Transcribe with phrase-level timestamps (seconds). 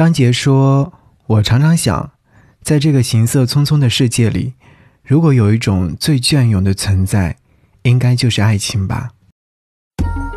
[0.00, 0.94] 张杰说
[1.28, 2.12] ：“我常常想，
[2.62, 4.54] 在这个行色匆匆的世界里，
[5.04, 7.36] 如果有一种最隽永的存在，
[7.82, 9.10] 应该就是爱情吧。”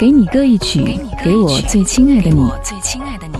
[0.00, 2.50] 给你歌一曲，给我最亲爱的你。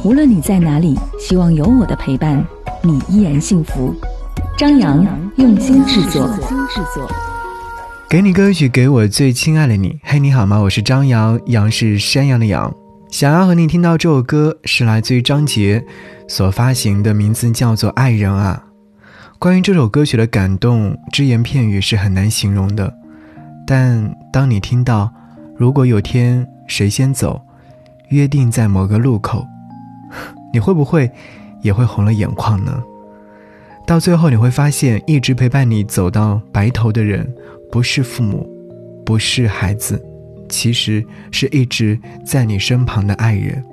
[0.04, 2.46] 无论你在哪里，希望有我的陪伴，
[2.82, 3.94] 你依然幸福。
[4.58, 5.02] 张扬
[5.36, 6.28] 用心制作。
[8.10, 9.98] 给你歌曲，给我最亲爱的你。
[10.02, 10.58] 嘿，你好吗？
[10.58, 12.70] 我是张扬，杨是山羊的羊。
[13.10, 15.84] 想要和你听到这首歌，是来自于张杰
[16.28, 18.62] 所发行的，名字叫做《爱人啊》。
[19.38, 22.94] 关于这首歌曲的感动，只言片语是很难形容的。
[23.66, 25.12] 但当你听到，
[25.56, 27.42] 如果有天谁先走，
[28.10, 29.44] 约定在某个路口，
[30.54, 31.10] 你会不会
[31.62, 32.80] 也会红了眼眶呢？
[33.88, 37.28] 到最后你会发现，一直陪伴你走到白头的人，
[37.72, 38.48] 不是父母，
[39.04, 40.00] 不是孩子，
[40.50, 43.64] 其实是一直在你身旁的爱人。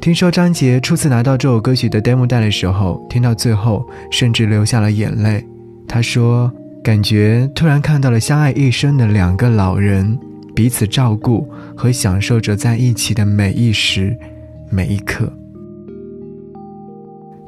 [0.00, 5.44] 听说张杰初次拿到这首歌曲的 demo 带的时候，听到最后甚至流下了眼泪。
[5.86, 6.50] 他说
[6.82, 10.18] ：“感觉突然看到了相爱一生的两个老人，
[10.54, 14.16] 彼此照顾和享受着在一起的每一时
[14.70, 15.30] 每一刻。”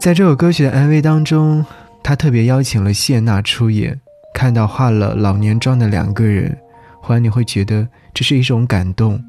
[0.00, 1.64] 在这首歌曲的 MV 当中，
[2.02, 4.00] 他特别邀请了谢娜出演。
[4.34, 6.56] 看到化了老年妆的两个人，
[7.00, 9.22] 忽然你会觉得这是一种感动。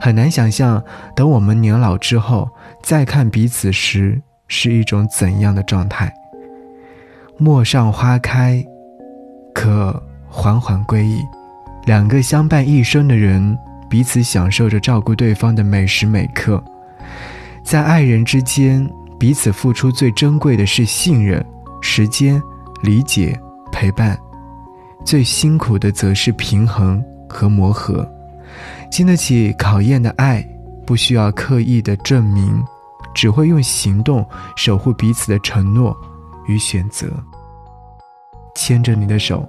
[0.00, 0.82] 很难想象，
[1.14, 2.48] 等我们年老之后
[2.82, 6.12] 再看彼此时，是一种怎样的状态。
[7.38, 8.64] 陌上花开，
[9.54, 11.20] 可缓缓归矣。
[11.84, 13.56] 两个相伴一生的人，
[13.88, 16.62] 彼此享受着照顾对方的每时每刻，
[17.64, 18.88] 在爱人之间。
[19.18, 21.42] 彼此付出最珍贵的是信任、
[21.80, 22.38] 时间、
[22.82, 23.34] 理解、
[23.72, 24.14] 陪伴，
[25.06, 28.06] 最辛苦的则是平衡和磨合。
[28.90, 30.44] 经得起考验的爱，
[30.84, 32.60] 不需要刻意的证明，
[33.14, 35.96] 只会用行动守护彼此的承诺
[36.48, 37.06] 与选择。
[38.56, 39.48] 牵着你的手，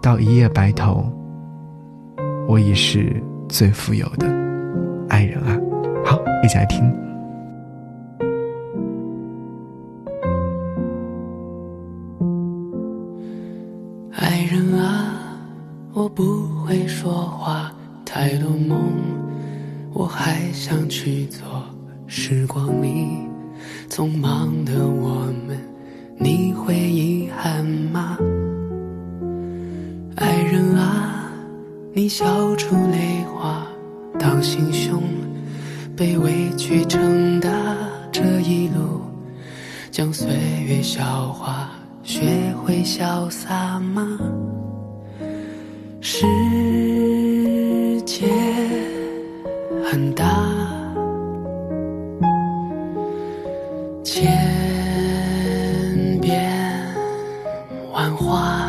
[0.00, 1.04] 到一夜白头，
[2.46, 4.28] 我已是最富有的
[5.08, 5.58] 爱人啊！
[6.04, 7.09] 好，一起来听。
[16.20, 17.72] 不会说话，
[18.04, 18.78] 太多梦，
[19.94, 21.42] 我还想去做。
[22.06, 23.06] 时光里
[23.88, 25.58] 匆忙的我们，
[26.18, 28.18] 你会遗憾吗？
[30.16, 31.32] 爱人啊，
[31.94, 33.66] 你笑出泪花，
[34.18, 35.02] 当心胸
[35.96, 37.48] 被委屈撑大，
[38.12, 39.00] 这一路
[39.90, 40.28] 将岁
[40.66, 41.70] 月消化，
[42.02, 44.18] 学会潇洒吗？
[46.12, 46.26] 世
[48.04, 48.26] 界
[49.84, 50.26] 很大，
[54.02, 54.28] 千
[56.20, 56.50] 变
[57.92, 58.66] 万化，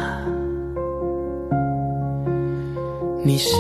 [3.24, 3.58] 你是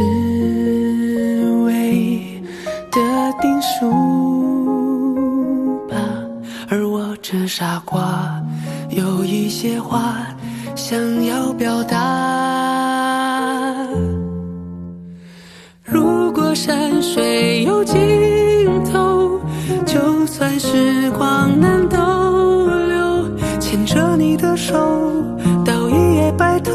[1.65, 2.39] 唯一
[2.91, 2.99] 的
[3.41, 3.89] 定数
[5.89, 5.97] 吧，
[6.69, 8.39] 而我这傻瓜
[8.91, 10.27] 有一些话
[10.75, 12.70] 想要表达。
[16.63, 17.97] 山水有尽
[18.93, 19.41] 头，
[19.83, 21.97] 就算时光难逗
[22.87, 23.27] 留，
[23.59, 24.75] 牵着你的手
[25.65, 26.71] 到一夜白头，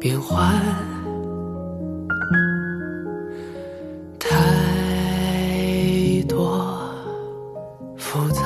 [0.00, 0.58] 变幻
[4.18, 4.30] 太
[6.26, 6.66] 多
[7.98, 8.42] 复杂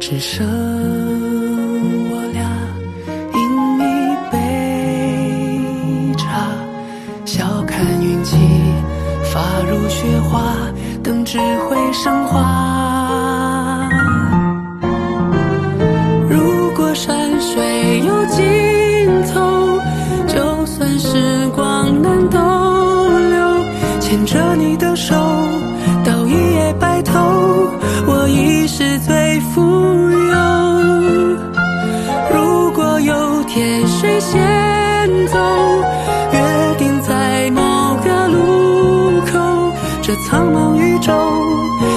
[0.00, 0.44] 只剩
[2.10, 2.42] 我俩，
[3.34, 3.40] 饮
[3.78, 3.80] 一
[4.32, 6.50] 杯茶，
[7.24, 8.36] 笑看云起，
[9.32, 10.56] 发如雪花，
[11.04, 12.71] 等智慧升华。
[28.82, 30.36] 是最富有
[32.34, 35.38] 如果有天谁先走
[36.32, 39.38] 约定在某个路口
[40.02, 41.12] 这苍茫宇宙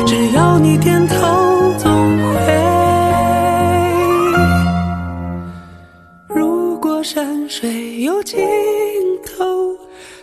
[0.06, 1.16] 只要你点头
[1.80, 1.92] 总
[2.36, 2.54] 会
[6.28, 8.38] 如果山水有尽
[9.26, 9.44] 头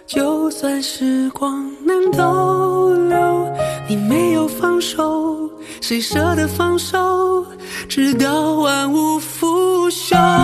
[0.07, 3.53] 就算时光能倒流
[3.89, 5.42] 你没有放手
[5.83, 7.45] 谁舍得放手？
[7.89, 10.42] 直到万物腐朽。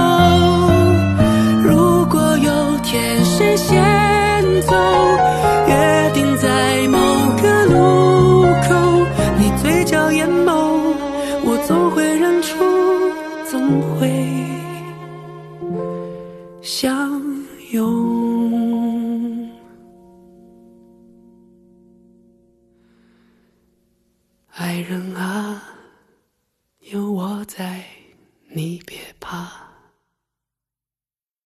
[24.58, 25.62] 爱人啊。
[26.80, 27.84] 有我在，
[28.50, 28.97] 你边。